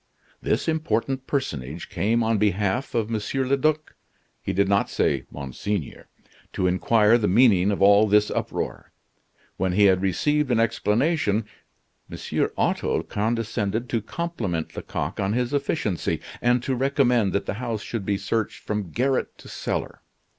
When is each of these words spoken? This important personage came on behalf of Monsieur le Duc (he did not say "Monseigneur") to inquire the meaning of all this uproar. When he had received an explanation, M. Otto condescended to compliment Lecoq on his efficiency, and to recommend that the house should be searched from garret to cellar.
This 0.41 0.67
important 0.67 1.27
personage 1.27 1.87
came 1.87 2.23
on 2.23 2.39
behalf 2.39 2.95
of 2.95 3.11
Monsieur 3.11 3.45
le 3.45 3.55
Duc 3.55 3.93
(he 4.41 4.51
did 4.51 4.67
not 4.67 4.89
say 4.89 5.25
"Monseigneur") 5.29 6.07
to 6.53 6.65
inquire 6.65 7.19
the 7.19 7.27
meaning 7.27 7.69
of 7.69 7.83
all 7.83 8.07
this 8.07 8.31
uproar. 8.31 8.91
When 9.57 9.73
he 9.73 9.83
had 9.83 10.01
received 10.01 10.49
an 10.49 10.59
explanation, 10.59 11.45
M. 12.11 12.47
Otto 12.57 13.03
condescended 13.03 13.87
to 13.89 14.01
compliment 14.01 14.75
Lecoq 14.75 15.19
on 15.19 15.33
his 15.33 15.53
efficiency, 15.53 16.19
and 16.41 16.63
to 16.63 16.73
recommend 16.73 17.31
that 17.33 17.45
the 17.45 17.53
house 17.61 17.83
should 17.83 18.03
be 18.03 18.17
searched 18.17 18.63
from 18.63 18.89
garret 18.89 19.37
to 19.37 19.47
cellar. 19.47 20.01